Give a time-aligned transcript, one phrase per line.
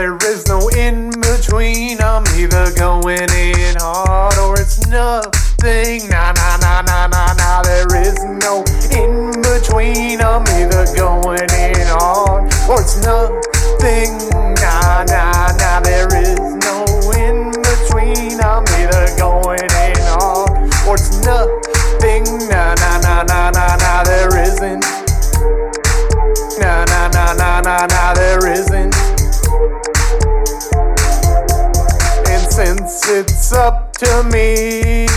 [0.00, 2.00] There is no in between.
[2.00, 6.08] I'm either going in hard or it's nothing.
[6.08, 7.60] Nah, nah, nah, nah, nah, nah.
[7.60, 8.64] There is no
[8.96, 10.22] in between.
[10.22, 14.16] I'm either going in hard or it's nothing.
[14.64, 15.80] Nah, nah, nah.
[15.80, 16.80] There is no
[17.20, 18.40] in between.
[18.40, 20.48] I'm either going in hard
[20.88, 22.24] or it's nothing.
[22.48, 24.02] Nah, nah, nah, nah, nah, nah.
[24.04, 24.80] There isn't.
[26.56, 28.14] Nah, nah, nah, nah, nah, nah.
[28.14, 28.69] There isn't.
[32.70, 35.08] Since it's up to me,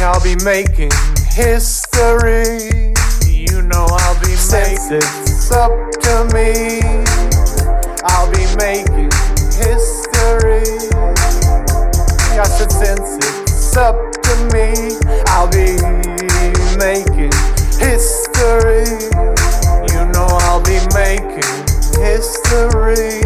[0.00, 0.90] I'll be making
[1.28, 2.94] history.
[3.26, 6.80] You know I'll be since it's up to me.
[8.02, 9.12] I'll be making
[9.60, 10.64] history.
[12.40, 14.96] I said since it's up to me,
[15.26, 15.76] I'll be
[16.78, 17.32] making
[17.76, 18.88] history.
[19.92, 21.44] You know I'll be making
[22.00, 23.17] history.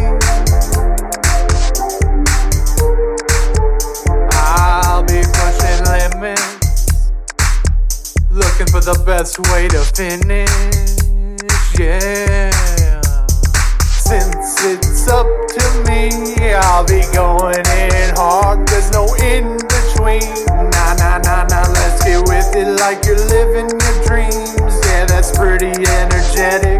[8.62, 10.48] Looking for the best way to finish.
[11.78, 12.50] Yeah.
[13.90, 18.66] Since it's up to me, I'll be going in hard.
[18.68, 20.46] There's no in between.
[20.70, 21.66] Nah, nah, nah, nah.
[21.72, 24.78] Let's get with it like you're living your dreams.
[24.86, 26.71] Yeah, that's pretty energetic.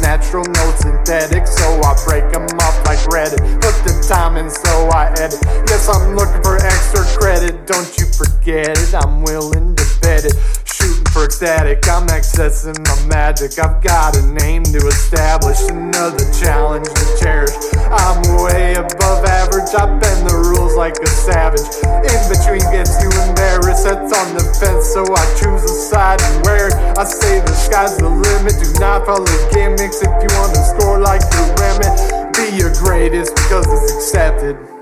[0.00, 1.46] Natural, no synthetic.
[1.46, 3.40] So I break them up like Reddit.
[3.60, 5.40] Put the time in, so I edit.
[5.68, 7.66] Yes, I'm looking for extra credit.
[7.66, 8.94] Don't you forget it.
[8.94, 10.34] I'm willing to bet it.
[10.76, 13.58] Shooting for ecstatic, I'm accessing my magic.
[13.58, 17.56] I've got a name to establish, another challenge to cherish.
[17.88, 21.64] I'm way above average, I bend the rules like a savage.
[21.80, 23.88] In between gets you embarrassed,
[24.18, 26.74] on the fence, so I choose a side and it.
[26.98, 30.98] I say the sky's the limit, do not follow gimmicks if you want to score
[30.98, 32.32] like the Remy.
[32.32, 34.75] Be your greatest because it's accepted.